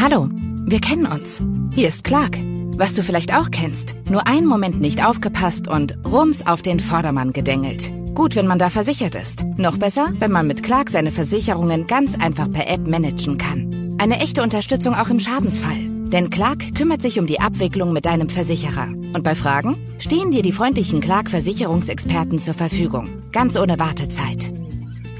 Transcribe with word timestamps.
Hallo, 0.00 0.28
wir 0.66 0.80
kennen 0.80 1.06
uns. 1.06 1.40
Hier 1.74 1.88
ist 1.88 2.04
Clark. 2.04 2.38
Was 2.76 2.94
du 2.94 3.02
vielleicht 3.02 3.32
auch 3.32 3.50
kennst. 3.50 3.94
Nur 4.10 4.26
einen 4.26 4.46
Moment 4.46 4.80
nicht 4.80 5.04
aufgepasst 5.06 5.68
und 5.68 5.96
rums 6.04 6.44
auf 6.46 6.62
den 6.62 6.80
Vordermann 6.80 7.32
gedengelt. 7.32 7.92
Gut, 8.14 8.34
wenn 8.34 8.46
man 8.46 8.58
da 8.58 8.70
versichert 8.70 9.14
ist. 9.14 9.44
Noch 9.56 9.76
besser, 9.76 10.08
wenn 10.18 10.32
man 10.32 10.46
mit 10.46 10.62
Clark 10.62 10.90
seine 10.90 11.12
Versicherungen 11.12 11.86
ganz 11.86 12.16
einfach 12.18 12.50
per 12.50 12.68
App 12.68 12.86
managen 12.86 13.38
kann. 13.38 13.96
Eine 13.98 14.18
echte 14.20 14.42
Unterstützung 14.42 14.94
auch 14.94 15.08
im 15.08 15.20
Schadensfall. 15.20 15.78
Denn 16.08 16.30
Clark 16.30 16.74
kümmert 16.74 17.02
sich 17.02 17.18
um 17.18 17.26
die 17.26 17.40
Abwicklung 17.40 17.92
mit 17.92 18.06
deinem 18.06 18.28
Versicherer. 18.28 18.88
Und 18.88 19.22
bei 19.22 19.34
Fragen 19.34 19.76
stehen 19.98 20.30
dir 20.30 20.42
die 20.42 20.52
freundlichen 20.52 21.00
Clark-Versicherungsexperten 21.00 22.38
zur 22.38 22.54
Verfügung. 22.54 23.08
Ganz 23.32 23.56
ohne 23.56 23.78
Wartezeit. 23.78 24.53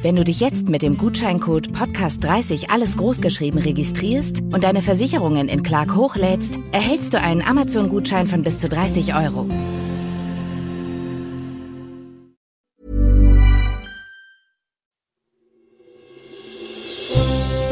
Wenn 0.04 0.16
du 0.16 0.22
dich 0.22 0.38
jetzt 0.38 0.68
mit 0.68 0.82
dem 0.82 0.98
Gutscheincode 0.98 1.68
Podcast30 1.68 2.68
alles 2.68 2.98
großgeschrieben 2.98 3.58
registrierst 3.58 4.42
und 4.52 4.62
deine 4.62 4.82
Versicherungen 4.82 5.48
in 5.48 5.62
Clark 5.62 5.94
hochlädst, 5.94 6.58
erhältst 6.72 7.14
du 7.14 7.20
einen 7.22 7.40
Amazon-Gutschein 7.40 8.26
von 8.26 8.42
bis 8.42 8.58
zu 8.58 8.68
30 8.68 9.14
Euro. 9.14 9.48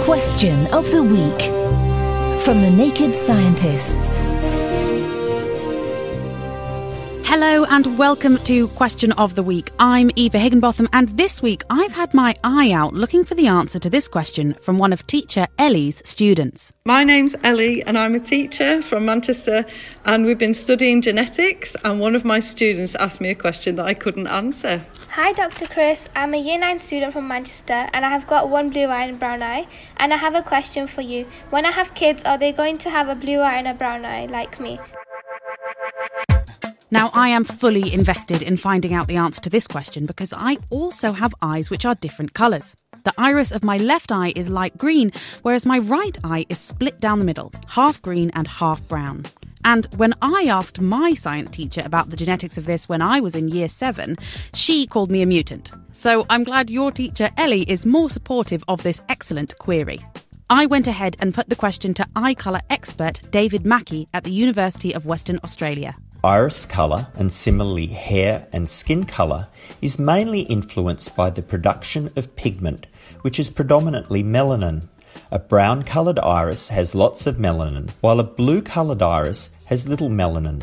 Question 0.06 0.66
of 0.72 0.88
the 0.88 1.02
Week 1.02 2.40
from 2.40 2.62
the 2.62 2.70
Naked 2.70 3.14
Scientists. 3.14 4.22
Hello 7.32 7.64
and 7.64 7.96
welcome 7.96 8.36
to 8.44 8.68
Question 8.68 9.10
of 9.12 9.36
the 9.36 9.42
Week. 9.42 9.70
I'm 9.78 10.10
Eva 10.16 10.38
Higginbotham, 10.38 10.90
and 10.92 11.16
this 11.16 11.40
week 11.40 11.64
I've 11.70 11.92
had 11.92 12.12
my 12.12 12.36
eye 12.44 12.72
out 12.72 12.92
looking 12.92 13.24
for 13.24 13.34
the 13.34 13.46
answer 13.46 13.78
to 13.78 13.88
this 13.88 14.06
question 14.06 14.52
from 14.60 14.76
one 14.76 14.92
of 14.92 15.06
teacher 15.06 15.46
Ellie's 15.58 16.02
students. 16.04 16.74
My 16.84 17.04
name's 17.04 17.34
Ellie, 17.42 17.82
and 17.84 17.96
I'm 17.96 18.14
a 18.14 18.20
teacher 18.20 18.82
from 18.82 19.06
Manchester, 19.06 19.64
and 20.04 20.26
we've 20.26 20.36
been 20.36 20.52
studying 20.52 21.00
genetics. 21.00 21.74
And 21.82 22.00
one 22.00 22.14
of 22.14 22.26
my 22.26 22.38
students 22.38 22.94
asked 22.96 23.22
me 23.22 23.30
a 23.30 23.34
question 23.34 23.76
that 23.76 23.86
I 23.86 23.94
couldn't 23.94 24.26
answer. 24.26 24.84
Hi, 25.08 25.32
Dr. 25.32 25.68
Chris. 25.68 26.06
I'm 26.14 26.34
a 26.34 26.36
Year 26.36 26.58
9 26.58 26.80
student 26.80 27.14
from 27.14 27.28
Manchester, 27.28 27.88
and 27.94 28.04
I 28.04 28.10
have 28.10 28.26
got 28.26 28.50
one 28.50 28.68
blue 28.68 28.88
eye 28.88 29.06
and 29.06 29.18
brown 29.18 29.42
eye. 29.42 29.66
And 29.96 30.12
I 30.12 30.18
have 30.18 30.34
a 30.34 30.42
question 30.42 30.86
for 30.86 31.00
you. 31.00 31.24
When 31.48 31.64
I 31.64 31.70
have 31.70 31.94
kids, 31.94 32.24
are 32.24 32.36
they 32.36 32.52
going 32.52 32.76
to 32.84 32.90
have 32.90 33.08
a 33.08 33.14
blue 33.14 33.38
eye 33.38 33.56
and 33.56 33.68
a 33.68 33.72
brown 33.72 34.04
eye 34.04 34.26
like 34.26 34.60
me? 34.60 34.78
Now, 36.92 37.10
I 37.14 37.28
am 37.28 37.44
fully 37.44 37.90
invested 37.90 38.42
in 38.42 38.58
finding 38.58 38.92
out 38.92 39.08
the 39.08 39.16
answer 39.16 39.40
to 39.40 39.48
this 39.48 39.66
question 39.66 40.04
because 40.04 40.34
I 40.36 40.58
also 40.68 41.12
have 41.12 41.34
eyes 41.40 41.70
which 41.70 41.86
are 41.86 41.94
different 41.94 42.34
colours. 42.34 42.76
The 43.04 43.14
iris 43.16 43.50
of 43.50 43.64
my 43.64 43.78
left 43.78 44.12
eye 44.12 44.34
is 44.36 44.50
light 44.50 44.76
green, 44.76 45.10
whereas 45.40 45.64
my 45.64 45.78
right 45.78 46.18
eye 46.22 46.44
is 46.50 46.58
split 46.58 47.00
down 47.00 47.18
the 47.18 47.24
middle, 47.24 47.50
half 47.66 48.02
green 48.02 48.30
and 48.34 48.46
half 48.46 48.86
brown. 48.88 49.24
And 49.64 49.86
when 49.96 50.12
I 50.20 50.48
asked 50.50 50.82
my 50.82 51.14
science 51.14 51.48
teacher 51.48 51.80
about 51.82 52.10
the 52.10 52.16
genetics 52.16 52.58
of 52.58 52.66
this 52.66 52.90
when 52.90 53.00
I 53.00 53.20
was 53.20 53.34
in 53.34 53.48
year 53.48 53.70
seven, 53.70 54.18
she 54.52 54.86
called 54.86 55.10
me 55.10 55.22
a 55.22 55.26
mutant. 55.26 55.72
So 55.92 56.26
I'm 56.28 56.44
glad 56.44 56.68
your 56.68 56.92
teacher, 56.92 57.30
Ellie, 57.38 57.70
is 57.70 57.86
more 57.86 58.10
supportive 58.10 58.62
of 58.68 58.82
this 58.82 59.00
excellent 59.08 59.56
query. 59.56 60.04
I 60.50 60.66
went 60.66 60.86
ahead 60.86 61.16
and 61.20 61.32
put 61.32 61.48
the 61.48 61.56
question 61.56 61.94
to 61.94 62.06
eye 62.14 62.34
colour 62.34 62.60
expert 62.68 63.22
David 63.30 63.64
Mackey 63.64 64.08
at 64.12 64.24
the 64.24 64.32
University 64.32 64.94
of 64.94 65.06
Western 65.06 65.40
Australia. 65.42 65.96
Iris 66.24 66.66
colour, 66.66 67.08
and 67.16 67.32
similarly 67.32 67.88
hair 67.88 68.46
and 68.52 68.70
skin 68.70 69.06
colour, 69.06 69.48
is 69.80 69.98
mainly 69.98 70.42
influenced 70.42 71.16
by 71.16 71.30
the 71.30 71.42
production 71.42 72.12
of 72.14 72.36
pigment, 72.36 72.86
which 73.22 73.40
is 73.40 73.50
predominantly 73.50 74.22
melanin. 74.22 74.88
A 75.32 75.40
brown 75.40 75.82
coloured 75.82 76.20
iris 76.20 76.68
has 76.68 76.94
lots 76.94 77.26
of 77.26 77.38
melanin, 77.38 77.90
while 78.02 78.20
a 78.20 78.24
blue 78.24 78.62
coloured 78.62 79.02
iris 79.02 79.50
has 79.64 79.88
little 79.88 80.10
melanin. 80.10 80.62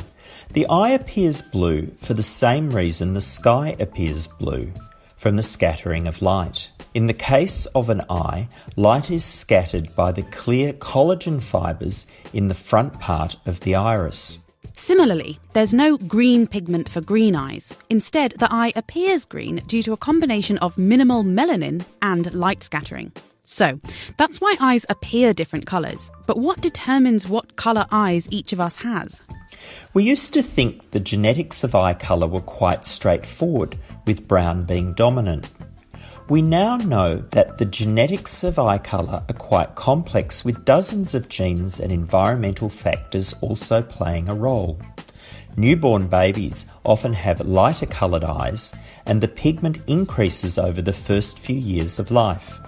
The 0.54 0.66
eye 0.68 0.92
appears 0.92 1.42
blue 1.42 1.92
for 2.00 2.14
the 2.14 2.24
same 2.24 2.70
reason 2.70 3.14
the 3.14 3.20
sky 3.20 3.76
appears 3.82 4.28
blue, 4.28 4.72
from 5.18 5.36
the 5.36 5.44
scattering 5.44 6.08
of 6.08 6.22
light. 6.22 6.70
In 6.94 7.08
the 7.08 7.14
case 7.14 7.66
of 7.66 7.90
an 7.90 8.04
eye, 8.10 8.48
light 8.78 9.12
is 9.12 9.26
scattered 9.26 9.94
by 9.94 10.14
the 10.14 10.24
clear 10.24 10.72
collagen 10.72 11.42
fibres 11.42 12.08
in 12.32 12.48
the 12.48 12.54
front 12.54 12.98
part 13.02 13.36
of 13.46 13.60
the 13.60 13.76
iris. 13.76 14.40
Similarly, 14.80 15.40
there's 15.54 15.74
no 15.74 15.98
green 15.98 16.48
pigment 16.48 16.88
for 16.88 17.02
green 17.02 17.36
eyes. 17.36 17.72
Instead, 17.90 18.34
the 18.40 18.52
eye 18.52 18.72
appears 18.78 19.26
green 19.26 19.58
due 19.68 19.84
to 19.84 19.94
a 19.94 19.98
combination 19.98 20.58
of 20.60 20.78
minimal 20.78 21.24
melanin 21.24 21.86
and 22.02 22.34
light 22.34 22.64
scattering. 22.64 23.12
So, 23.44 23.80
that's 24.18 24.40
why 24.40 24.56
eyes 24.60 24.86
appear 24.88 25.34
different 25.34 25.68
colours. 25.68 26.10
But 26.26 26.40
what 26.40 26.62
determines 26.62 27.28
what 27.28 27.58
colour 27.58 27.86
eyes 27.92 28.30
each 28.32 28.54
of 28.54 28.62
us 28.62 28.78
has? 28.78 29.22
We 29.94 30.06
used 30.06 30.34
to 30.34 30.42
think 30.42 30.92
the 30.92 31.02
genetics 31.02 31.64
of 31.66 31.76
eye 31.76 31.94
colour 31.94 32.28
were 32.28 32.42
quite 32.42 32.86
straightforward, 32.86 33.78
with 34.08 34.28
brown 34.30 34.64
being 34.64 34.94
dominant. 34.94 35.48
We 36.30 36.44
now 36.44 36.78
know 36.78 37.24
that 37.32 37.58
the 37.58 37.66
genetics 37.66 38.44
of 38.44 38.60
eye 38.60 38.78
colour 38.78 39.24
are 39.28 39.34
quite 39.34 39.74
complex, 39.74 40.46
with 40.46 40.64
dozens 40.64 41.16
of 41.16 41.28
genes 41.28 41.80
and 41.80 41.92
environmental 41.92 42.70
factors 42.70 43.34
also 43.42 43.82
playing 43.82 44.30
a 44.30 44.36
role. 44.36 44.80
Newborn 45.58 46.08
babies 46.08 46.68
often 46.86 47.14
have 47.14 47.42
lighter 47.42 47.88
coloured 47.88 48.24
eyes, 48.24 48.76
and 49.08 49.22
the 49.22 49.28
pigment 49.28 49.80
increases 49.88 50.60
over 50.60 50.84
the 50.84 50.94
first 50.94 51.40
few 51.40 51.56
years 51.56 51.98
of 51.98 52.12
life. 52.12 52.60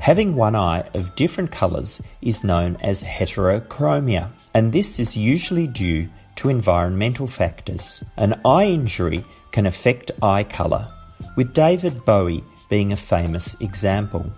Having 0.00 0.34
one 0.34 0.56
eye 0.56 0.80
of 0.94 1.14
different 1.14 1.52
colours 1.52 2.02
is 2.22 2.42
known 2.42 2.76
as 2.82 3.04
heterochromia, 3.04 4.32
and 4.52 4.72
this 4.72 4.98
is 4.98 5.16
usually 5.16 5.68
due 5.68 6.08
to 6.34 6.48
environmental 6.48 7.28
factors. 7.28 8.02
An 8.16 8.40
eye 8.44 8.66
injury 8.66 9.24
can 9.52 9.64
affect 9.64 10.10
eye 10.20 10.42
colour, 10.42 10.88
with 11.36 11.54
David 11.54 12.04
Bowie 12.04 12.42
being 12.68 12.92
a 12.92 12.96
famous 12.96 13.58
example. 13.60 14.32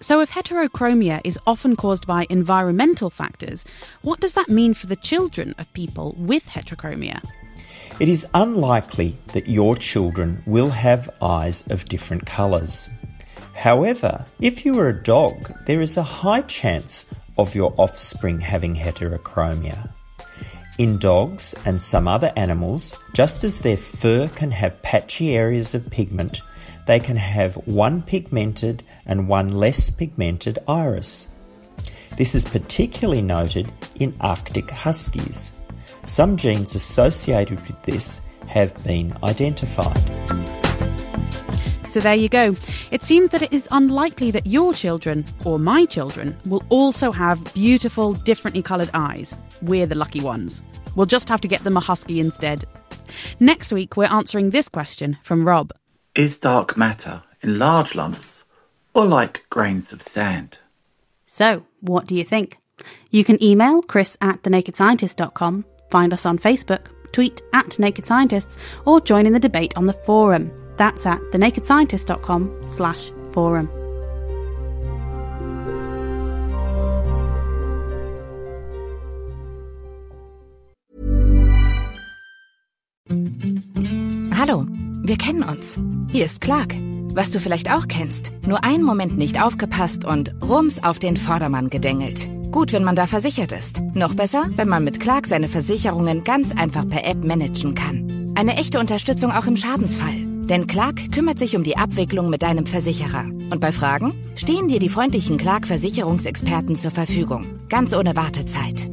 So, 0.00 0.20
if 0.20 0.30
heterochromia 0.30 1.20
is 1.24 1.38
often 1.46 1.76
caused 1.76 2.06
by 2.06 2.26
environmental 2.30 3.10
factors, 3.10 3.64
what 4.02 4.20
does 4.20 4.32
that 4.32 4.48
mean 4.48 4.74
for 4.74 4.86
the 4.86 4.96
children 4.96 5.54
of 5.58 5.72
people 5.72 6.14
with 6.18 6.44
heterochromia? 6.44 7.20
It 7.98 8.08
is 8.08 8.26
unlikely 8.34 9.16
that 9.32 9.48
your 9.48 9.74
children 9.74 10.42
will 10.46 10.70
have 10.70 11.08
eyes 11.22 11.64
of 11.68 11.86
different 11.86 12.26
colours. 12.26 12.90
However, 13.54 14.26
if 14.38 14.66
you 14.66 14.78
are 14.78 14.88
a 14.88 15.02
dog, 15.02 15.50
there 15.64 15.80
is 15.80 15.96
a 15.96 16.02
high 16.02 16.42
chance 16.42 17.06
of 17.38 17.54
your 17.54 17.74
offspring 17.78 18.40
having 18.40 18.74
heterochromia. 18.74 19.90
In 20.76 20.98
dogs 20.98 21.54
and 21.64 21.80
some 21.80 22.06
other 22.06 22.32
animals, 22.36 22.94
just 23.14 23.44
as 23.44 23.62
their 23.62 23.78
fur 23.78 24.28
can 24.28 24.50
have 24.50 24.82
patchy 24.82 25.34
areas 25.34 25.74
of 25.74 25.90
pigment, 25.90 26.42
they 26.86 27.00
can 27.00 27.16
have 27.16 27.54
one 27.66 28.02
pigmented 28.02 28.82
and 29.04 29.28
one 29.28 29.52
less 29.52 29.90
pigmented 29.90 30.58
iris. 30.66 31.28
This 32.16 32.34
is 32.34 32.44
particularly 32.44 33.22
noted 33.22 33.70
in 33.96 34.14
Arctic 34.20 34.70
huskies. 34.70 35.52
Some 36.06 36.36
genes 36.36 36.74
associated 36.74 37.60
with 37.60 37.82
this 37.82 38.20
have 38.46 38.72
been 38.84 39.16
identified. 39.22 40.02
So 41.90 42.00
there 42.00 42.14
you 42.14 42.28
go. 42.28 42.54
It 42.90 43.02
seems 43.02 43.30
that 43.30 43.42
it 43.42 43.52
is 43.52 43.68
unlikely 43.70 44.30
that 44.30 44.46
your 44.46 44.72
children, 44.72 45.24
or 45.44 45.58
my 45.58 45.84
children, 45.86 46.36
will 46.46 46.62
also 46.68 47.10
have 47.10 47.52
beautiful, 47.54 48.12
differently 48.12 48.62
coloured 48.62 48.90
eyes. 48.94 49.34
We're 49.62 49.86
the 49.86 49.94
lucky 49.94 50.20
ones. 50.20 50.62
We'll 50.94 51.06
just 51.06 51.28
have 51.28 51.40
to 51.40 51.48
get 51.48 51.64
them 51.64 51.76
a 51.76 51.80
husky 51.80 52.20
instead. 52.20 52.64
Next 53.40 53.72
week, 53.72 53.96
we're 53.96 54.04
answering 54.04 54.50
this 54.50 54.68
question 54.68 55.18
from 55.22 55.46
Rob. 55.46 55.72
Is 56.16 56.38
dark 56.38 56.78
matter 56.78 57.22
in 57.42 57.58
large 57.58 57.94
lumps 57.94 58.44
or 58.94 59.04
like 59.04 59.44
grains 59.50 59.92
of 59.92 60.00
sand? 60.00 60.60
So, 61.26 61.66
what 61.80 62.06
do 62.06 62.14
you 62.14 62.24
think? 62.24 62.56
You 63.10 63.22
can 63.22 63.42
email 63.42 63.82
chris 63.82 64.16
at 64.22 64.42
thenakedscientist.com, 64.42 65.66
find 65.90 66.14
us 66.14 66.24
on 66.24 66.38
Facebook, 66.38 66.86
tweet 67.12 67.42
at 67.52 67.78
Naked 67.78 68.06
Scientists, 68.06 68.56
or 68.86 68.98
join 68.98 69.26
in 69.26 69.34
the 69.34 69.38
debate 69.38 69.76
on 69.76 69.84
the 69.84 69.92
forum. 69.92 70.50
That's 70.78 71.04
at 71.04 71.20
thenakedscientist.com 71.32 72.62
slash 72.66 73.10
forum. 73.32 73.68
Hallo, 84.34 84.66
wir 85.02 85.16
kennen 85.16 85.42
uns. 85.42 85.78
Hier 86.16 86.24
ist 86.24 86.40
Clark. 86.40 86.74
Was 87.12 87.30
du 87.30 87.40
vielleicht 87.40 87.70
auch 87.70 87.88
kennst. 87.88 88.32
Nur 88.46 88.64
einen 88.64 88.82
Moment 88.82 89.18
nicht 89.18 89.42
aufgepasst 89.42 90.06
und 90.06 90.34
rums 90.42 90.82
auf 90.82 90.98
den 90.98 91.18
Vordermann 91.18 91.68
gedengelt. 91.68 92.30
Gut, 92.50 92.72
wenn 92.72 92.84
man 92.84 92.96
da 92.96 93.06
versichert 93.06 93.52
ist. 93.52 93.82
Noch 93.92 94.14
besser, 94.14 94.46
wenn 94.56 94.66
man 94.66 94.82
mit 94.82 94.98
Clark 94.98 95.26
seine 95.26 95.46
Versicherungen 95.46 96.24
ganz 96.24 96.52
einfach 96.56 96.88
per 96.88 97.04
App 97.06 97.22
managen 97.22 97.74
kann. 97.74 98.32
Eine 98.34 98.56
echte 98.56 98.80
Unterstützung 98.80 99.30
auch 99.30 99.46
im 99.46 99.56
Schadensfall. 99.56 100.16
Denn 100.46 100.66
Clark 100.66 101.12
kümmert 101.12 101.38
sich 101.38 101.54
um 101.54 101.64
die 101.64 101.76
Abwicklung 101.76 102.30
mit 102.30 102.40
deinem 102.40 102.64
Versicherer. 102.64 103.26
Und 103.50 103.60
bei 103.60 103.70
Fragen 103.70 104.14
stehen 104.36 104.68
dir 104.68 104.78
die 104.78 104.88
freundlichen 104.88 105.36
Clark-Versicherungsexperten 105.36 106.76
zur 106.76 106.92
Verfügung. 106.92 107.44
Ganz 107.68 107.94
ohne 107.94 108.16
Wartezeit. 108.16 108.88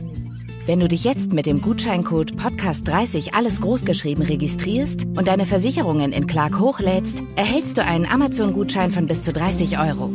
Wenn 0.66 0.80
du 0.80 0.88
dich 0.88 1.04
jetzt 1.04 1.34
mit 1.34 1.46
dem 1.46 1.62
Gutscheincode 1.62 2.36
Podcast30 2.36 3.34
alles 3.34 3.60
großgeschrieben 3.60 4.24
registrierst 4.24 5.06
und 5.08 5.28
deine 5.28 5.46
Versicherungen 5.46 6.14
in 6.14 6.26
Clark 6.26 6.58
hochlädst, 6.58 7.22
erhältst 7.36 7.78
du 7.78 7.84
einen 7.84 8.06
Amazon-Gutschein 8.06 8.92
von 8.92 9.06
bis 9.06 9.24
zu 9.24 9.34
30 9.34 9.78
Euro. 9.78 10.10